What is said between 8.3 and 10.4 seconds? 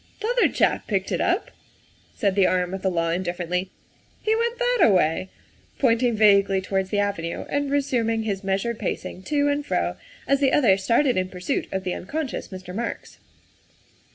measured pacing to and fro as